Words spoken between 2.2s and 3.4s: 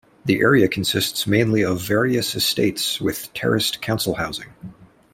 estates, with